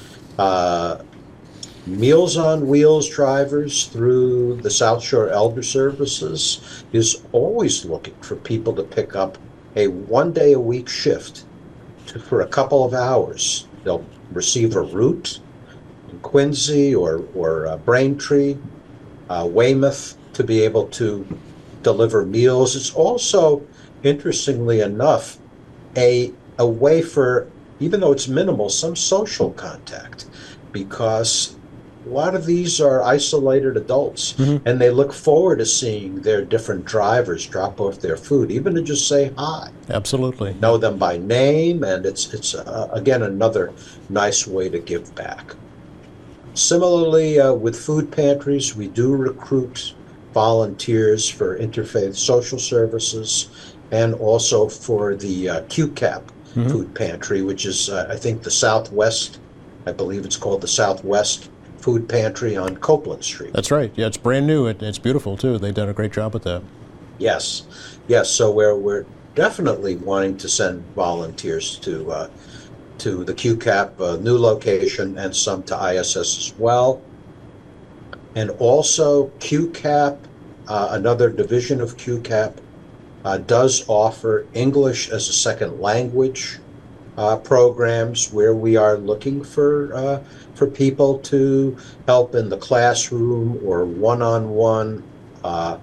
Meals 1.87 2.37
on 2.37 2.67
Wheels 2.67 3.09
drivers 3.09 3.87
through 3.87 4.57
the 4.57 4.71
South 4.71 5.05
Shore 5.05 5.29
Elder 5.29 5.63
Services 5.63 6.85
is 6.93 7.23
always 7.31 7.85
looking 7.85 8.17
for 8.23 8.35
people 8.35 8.75
to 8.75 8.83
pick 8.83 9.15
up 9.15 9.39
a 9.77 9.87
one 9.87 10.33
day 10.33 10.55
a 10.55 10.59
week 10.59 10.89
shift 10.89 11.45
to, 12.09 12.19
for 12.19 12.41
a 12.41 12.47
couple 12.49 12.85
of 12.85 12.93
hours. 12.93 13.69
They'll 13.85 14.05
receive 14.33 14.75
a 14.75 14.81
route 14.81 15.39
in 16.11 16.19
Quincy 16.21 16.93
or, 16.93 17.25
or 17.37 17.69
uh, 17.69 17.77
Braintree, 17.77 18.59
uh, 19.31 19.49
Weymouth 19.49 20.19
to 20.33 20.43
be 20.43 20.63
able 20.63 20.89
to 20.89 21.25
deliver 21.85 22.27
meals. 22.27 22.75
It's 22.75 22.93
also, 22.93 23.65
interestingly 24.03 24.81
enough, 24.81 25.39
a, 25.97 26.33
a 26.59 26.67
way 26.67 27.01
for, 27.01 27.49
even 27.79 28.01
though 28.01 28.11
it's 28.11 28.27
minimal, 28.27 28.71
some 28.71 28.97
social 28.97 29.53
contact 29.53 30.27
because 30.73 31.57
a 32.07 32.09
lot 32.09 32.35
of 32.35 32.47
these 32.47 32.81
are 32.81 33.03
isolated 33.03 33.77
adults 33.77 34.39
and 34.39 34.81
they 34.81 34.91
look 34.91 35.13
forward 35.13 35.59
to 35.59 35.67
seeing 35.67 36.21
their 36.21 36.45
different 36.45 36.85
drivers 36.85 37.47
drop 37.47 37.81
off 37.81 38.01
their 38.01 38.17
food, 38.17 38.51
even 38.51 38.75
to 38.75 38.83
just 38.83 39.09
say 39.09 39.33
hi 39.37 39.71
Absolutely. 39.91 40.55
know 40.55 40.77
them 40.77 40.99
by 40.99 41.17
name, 41.19 41.83
and 41.83 42.07
it's 42.07 42.33
it's 42.33 42.55
uh, 42.55 42.89
again 42.93 43.23
another 43.23 43.73
nice 44.09 44.47
way 44.47 44.69
to 44.69 44.79
give 44.79 45.15
back. 45.15 45.55
Similarly, 46.55 47.41
uh, 47.41 47.53
with 47.53 47.77
food 47.79 48.11
pantries, 48.11 48.75
we 48.75 48.89
do 48.89 49.15
recruit 49.15 49.95
volunteers 50.33 51.29
for 51.29 51.59
interfaith 51.59 52.15
social 52.17 52.59
services, 52.59 53.77
and 53.91 54.15
also 54.15 54.69
for 54.69 55.15
the 55.15 55.49
uh, 55.49 55.61
QCAP 55.63 56.23
food 56.71 56.95
pantry, 56.95 57.43
which 57.43 57.67
is 57.67 57.91
uh, 57.91 58.09
I 58.11 58.17
think 58.17 58.43
the 58.43 58.51
Southwest, 58.51 59.41
I 59.87 59.93
believe 59.93 60.25
it's 60.25 60.37
called 60.37 60.63
the 60.63 60.69
Southwest 60.69 61.51
Food 61.87 62.09
Pantry 62.09 62.57
on 62.57 62.77
Copeland 62.79 63.23
Street. 63.23 63.53
That's 63.53 63.71
right. 63.71 63.93
Yeah, 63.95 64.09
it's 64.09 64.17
brand 64.17 64.45
new. 64.45 64.67
It, 64.67 64.83
it's 64.83 64.99
beautiful 64.99 65.37
too. 65.37 65.57
They've 65.57 65.73
done 65.73 65.89
a 65.89 65.93
great 65.93 66.13
job 66.13 66.35
with 66.35 66.43
that. 66.43 66.65
Yes, 67.19 67.63
yes. 68.09 68.29
So 68.29 68.51
we're 68.51 68.75
we're 68.75 69.07
definitely 69.37 69.95
wanting 69.95 70.37
to 70.39 70.49
send 70.49 70.85
volunteers 70.97 71.79
to 71.79 72.11
uh, 72.11 72.31
to 72.99 73.23
the 73.23 73.33
QCAP 73.33 74.01
uh, 74.01 74.17
new 74.17 74.37
location 74.37 75.17
and 75.17 75.35
some 75.37 75.63
to 75.63 75.77
ISS 75.95 76.17
as 76.17 76.55
well. 76.59 77.01
And 78.35 78.51
also, 78.59 79.29
QCAP, 79.39 80.19
uh, 80.67 80.89
another 80.91 81.31
division 81.31 81.81
of 81.81 81.97
QCAP, 81.97 82.57
uh, 83.25 83.39
does 83.39 83.85
offer 83.87 84.45
English 84.55 85.09
as 85.11 85.29
a 85.29 85.33
second 85.33 85.81
language 85.81 86.59
uh, 87.17 87.37
programs 87.37 88.33
where 88.33 88.55
we 88.55 88.77
are 88.77 88.97
looking 88.99 89.43
for 89.43 89.95
uh, 89.95 90.23
for 90.55 90.67
people 90.67 91.19
to 91.21 91.77
help 92.07 92.35
in 92.35 92.49
the 92.49 92.57
classroom 92.57 93.59
or 93.65 93.85
one-on-one, 93.85 95.03
uh, 95.45 95.79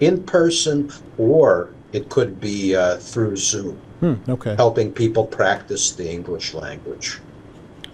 in 0.00 0.22
person, 0.24 0.92
or 1.16 1.70
it 1.92 2.08
could 2.10 2.40
be 2.40 2.76
uh, 2.76 2.96
through 2.98 3.36
Zoom, 3.36 3.76
Hmm, 4.00 4.14
okay. 4.28 4.54
helping 4.56 4.92
people 4.92 5.24
practice 5.26 5.92
the 5.92 6.10
English 6.10 6.52
language. 6.54 7.20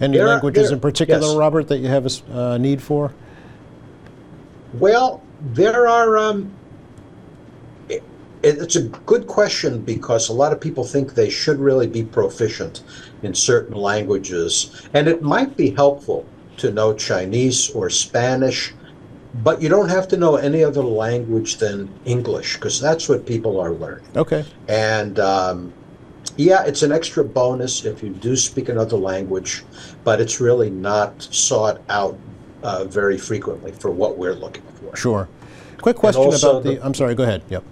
Any 0.01 0.17
There 0.17 0.25
are- 0.27 0.31
languages 0.31 0.67
there- 0.69 0.75
in 0.75 0.81
particular, 0.81 1.21
yes. 1.25 1.35
Robert, 1.35 1.67
that 1.69 1.77
you 1.77 1.87
have 1.87 2.05
a 2.05 2.37
uh, 2.37 2.57
need 2.57 2.81
for? 2.81 3.13
Well, 4.73 5.21
there 5.53 5.87
are. 5.87 6.17
Um, 6.17 6.51
it's 8.45 8.75
a 8.75 8.83
good 8.83 9.27
question 9.27 9.81
because 9.81 10.29
a 10.29 10.33
lot 10.33 10.53
of 10.53 10.61
people 10.61 10.83
think 10.83 11.15
they 11.15 11.29
should 11.29 11.59
really 11.59 11.87
be 11.87 12.03
proficient 12.03 12.83
in 13.23 13.33
certain 13.33 13.75
languages, 13.75 14.87
and 14.93 15.07
it 15.07 15.21
might 15.21 15.57
be 15.57 15.71
helpful 15.71 16.25
to 16.57 16.71
know 16.71 16.93
Chinese 16.93 17.69
or 17.71 17.89
Spanish, 17.89 18.73
but 19.43 19.61
you 19.61 19.67
don't 19.67 19.89
have 19.89 20.07
to 20.09 20.17
know 20.17 20.35
any 20.35 20.63
other 20.63 20.83
language 20.83 21.57
than 21.57 21.89
English 22.05 22.55
because 22.55 22.79
that's 22.79 23.09
what 23.09 23.25
people 23.25 23.59
are 23.59 23.71
learning. 23.71 24.05
Okay. 24.15 24.45
And 24.69 25.19
um, 25.19 25.73
yeah, 26.37 26.63
it's 26.65 26.83
an 26.83 26.91
extra 26.91 27.23
bonus 27.23 27.83
if 27.83 28.03
you 28.03 28.09
do 28.09 28.35
speak 28.35 28.69
another 28.69 28.97
language, 28.97 29.63
but 30.03 30.21
it's 30.21 30.39
really 30.39 30.69
not 30.69 31.21
sought 31.21 31.81
out 31.89 32.17
uh, 32.63 32.85
very 32.85 33.17
frequently 33.17 33.71
for 33.71 33.91
what 33.91 34.17
we're 34.17 34.33
looking 34.35 34.63
for. 34.79 34.95
Sure. 34.95 35.27
Quick 35.81 35.97
question 35.97 36.23
about 36.33 36.63
the, 36.63 36.75
the- 36.75 36.85
I'm 36.85 36.93
sorry, 36.93 37.15
go 37.15 37.23
ahead. 37.23 37.43
Yep. 37.49 37.63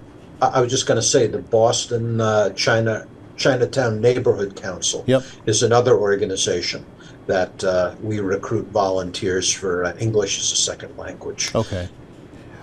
I, 0.42 0.48
I 0.48 0.62
was 0.62 0.72
just 0.72 0.88
going 0.88 0.98
to 0.98 1.08
say 1.08 1.28
the 1.28 1.40
Boston 1.40 2.22
uh, 2.22 2.50
China 2.52 3.08
Chinatown 3.36 4.00
Neighborhood 4.00 4.56
Council 4.56 5.04
Yep. 5.08 5.24
is 5.48 5.64
another 5.64 5.98
organization 5.98 6.86
that 7.26 7.64
uh, 7.64 7.96
we 8.02 8.20
recruit 8.20 8.68
volunteers 8.68 9.52
for 9.52 9.86
uh, 9.86 9.96
English 9.98 10.40
as 10.40 10.52
a 10.52 10.56
second 10.56 10.96
language. 10.98 11.54
Okay. 11.56 11.90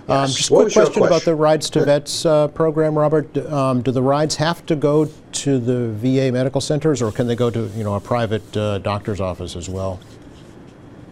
Um, 0.07 0.21
Yes. 0.21 0.35
just 0.35 0.51
a 0.51 0.53
quick 0.55 0.75
your 0.75 0.85
question 0.85 1.03
about 1.03 1.21
the 1.23 1.35
Rides 1.35 1.69
to 1.71 1.85
Vets 1.85 2.25
uh, 2.25 2.47
program, 2.49 2.97
Robert. 2.97 3.35
Um, 3.37 3.81
do 3.81 3.91
the 3.91 4.01
rides 4.01 4.35
have 4.37 4.65
to 4.65 4.75
go 4.75 5.05
to 5.05 5.59
the 5.59 5.89
VA 5.89 6.31
medical 6.31 6.59
centers, 6.61 7.01
or 7.01 7.11
can 7.11 7.27
they 7.27 7.35
go 7.35 7.49
to 7.49 7.69
you 7.75 7.83
know 7.83 7.95
a 7.95 7.99
private 7.99 8.57
uh, 8.57 8.79
doctor's 8.79 9.21
office 9.21 9.55
as 9.55 9.69
well? 9.69 9.99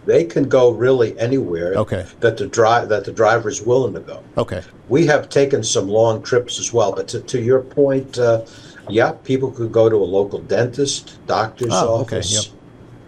They 0.06 0.24
can 0.24 0.48
go 0.48 0.70
really 0.70 1.18
anywhere 1.18 1.74
Okay. 1.74 2.06
that 2.20 2.36
the 2.38 2.46
drive 2.46 2.88
that 2.88 3.04
the 3.04 3.12
driver 3.12 3.48
is 3.48 3.60
willing 3.62 3.94
to 3.94 4.00
go. 4.00 4.22
Okay. 4.38 4.62
We 4.88 5.06
have 5.06 5.28
taken 5.28 5.62
some 5.62 5.88
long 5.88 6.22
trips 6.22 6.58
as 6.58 6.72
well, 6.72 6.92
but 6.92 7.06
to, 7.08 7.20
to 7.20 7.40
your 7.40 7.60
point, 7.60 8.18
uh, 8.18 8.44
yeah, 8.88 9.12
people 9.24 9.50
could 9.50 9.72
go 9.72 9.88
to 9.88 9.96
a 9.96 10.08
local 10.18 10.38
dentist, 10.40 11.18
doctor's 11.26 11.72
Oh, 11.72 12.00
okay, 12.02 12.22
yep. 12.24 12.44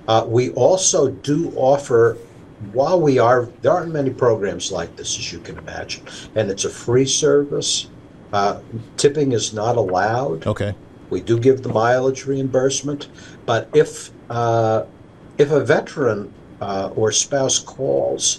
Uh, 0.06 0.24
we 0.28 0.50
also 0.50 1.08
do 1.08 1.52
offer, 1.56 2.16
while 2.72 3.00
we 3.00 3.18
are, 3.18 3.48
there 3.62 3.72
aren't 3.72 3.92
many 3.92 4.10
programs 4.10 4.70
like 4.70 4.94
this, 4.96 5.18
as 5.18 5.32
you 5.32 5.38
can 5.38 5.58
imagine, 5.58 6.04
and 6.34 6.50
it's 6.50 6.64
a 6.64 6.70
free 6.70 7.06
service. 7.06 7.88
Uh, 8.32 8.60
tipping 8.96 9.32
is 9.32 9.52
not 9.52 9.76
allowed. 9.76 10.46
Okay. 10.46 10.74
We 11.10 11.20
do 11.20 11.38
give 11.38 11.62
the 11.62 11.68
mileage 11.68 12.26
reimbursement, 12.26 13.08
but 13.44 13.68
if 13.74 14.10
uh, 14.30 14.84
if 15.36 15.50
a 15.50 15.60
veteran 15.62 16.32
uh, 16.62 16.90
or 16.96 17.10
spouse 17.10 17.58
calls 17.58 18.38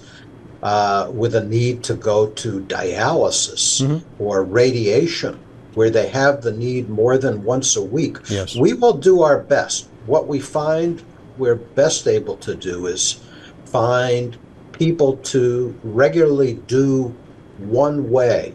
uh, 0.64 1.10
with 1.14 1.36
a 1.36 1.44
need 1.44 1.84
to 1.84 1.94
go 1.94 2.28
to 2.28 2.62
dialysis 2.62 3.82
Mhm. 3.82 4.02
or 4.18 4.44
radiation, 4.44 5.38
where 5.76 5.90
they 5.90 6.08
have 6.08 6.42
the 6.42 6.54
need 6.54 6.90
more 6.90 7.18
than 7.18 7.44
once 7.44 7.76
a 7.76 7.82
week, 7.82 8.16
Yes. 8.30 8.56
we 8.56 8.72
will 8.72 8.94
do 8.94 9.22
our 9.24 9.40
best. 9.40 9.88
What 10.06 10.28
we 10.28 10.40
find 10.40 11.02
we're 11.38 11.56
best 11.76 12.08
able 12.08 12.38
to 12.38 12.56
do 12.56 12.86
is 12.88 13.18
find 13.66 14.38
people 14.72 15.18
to 15.34 15.76
regularly 15.84 16.54
do 16.68 17.14
one 17.60 18.10
way 18.10 18.54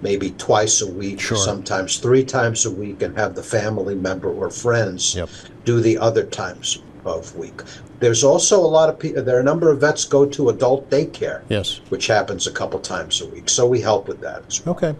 maybe 0.00 0.30
twice 0.36 0.80
a 0.82 0.90
week, 0.90 1.20
Sure. 1.20 1.36
sometimes 1.38 1.98
three 1.98 2.24
times 2.24 2.66
a 2.66 2.70
week, 2.70 3.02
and 3.02 3.16
have 3.16 3.36
the 3.36 3.42
family 3.42 3.94
member 3.94 4.28
or 4.28 4.50
friends 4.50 5.14
Yep. 5.14 5.28
do 5.64 5.80
the 5.80 5.96
other 5.98 6.24
times 6.24 6.78
of 7.04 7.34
week. 7.36 7.62
There's 8.00 8.24
also 8.24 8.60
a 8.60 8.66
lot 8.66 8.88
of 8.88 8.98
people. 8.98 9.22
There 9.22 9.36
are 9.36 9.40
a 9.40 9.44
number 9.44 9.70
of 9.70 9.80
vets 9.80 10.04
go 10.04 10.26
to 10.26 10.48
adult 10.48 10.90
daycare, 10.90 11.42
Yes. 11.48 11.80
which 11.88 12.06
happens 12.06 12.46
a 12.46 12.52
couple 12.52 12.78
times 12.80 13.20
a 13.20 13.26
week. 13.26 13.48
So 13.48 13.66
we 13.66 13.80
help 13.80 14.08
with 14.08 14.20
that 14.20 14.42
as 14.48 14.64
well. 14.64 14.74
Okay. 14.74 14.94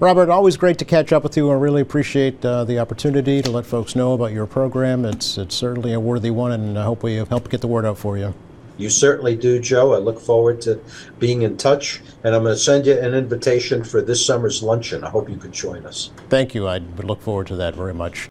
Robert, 0.00 0.30
always 0.30 0.56
great 0.56 0.78
to 0.78 0.84
catch 0.84 1.12
up 1.12 1.22
with 1.22 1.36
you. 1.36 1.48
I 1.50 1.54
really 1.54 1.80
appreciate 1.80 2.44
uh, 2.44 2.64
the 2.64 2.80
opportunity 2.80 3.40
to 3.40 3.50
let 3.50 3.64
folks 3.64 3.94
know 3.94 4.14
about 4.14 4.32
your 4.32 4.46
program. 4.46 5.04
It's 5.04 5.38
it's 5.38 5.54
certainly 5.54 5.92
a 5.92 6.00
worthy 6.00 6.30
one, 6.30 6.50
and 6.50 6.76
I 6.76 6.82
hope 6.82 7.04
we 7.04 7.14
help 7.16 7.48
get 7.50 7.60
the 7.60 7.68
word 7.68 7.84
out 7.84 7.98
for 7.98 8.18
you. 8.18 8.34
You 8.78 8.90
certainly 8.90 9.36
do, 9.36 9.60
Joe. 9.60 9.92
I 9.94 9.98
look 9.98 10.18
forward 10.18 10.60
to 10.62 10.80
being 11.20 11.42
in 11.42 11.56
touch, 11.56 12.00
and 12.24 12.34
I'm 12.34 12.42
going 12.42 12.54
to 12.54 12.58
send 12.60 12.86
you 12.86 12.98
an 12.98 13.14
invitation 13.14 13.84
for 13.84 14.02
this 14.02 14.24
summer's 14.26 14.60
luncheon. 14.60 15.04
I 15.04 15.10
hope 15.10 15.28
you 15.28 15.36
can 15.36 15.52
join 15.52 15.86
us. 15.86 16.10
Thank 16.30 16.52
you. 16.54 16.66
I 16.66 16.78
would 16.80 17.04
look 17.04 17.20
forward 17.20 17.46
to 17.48 17.56
that 17.56 17.76
very 17.76 17.94
much. 17.94 18.28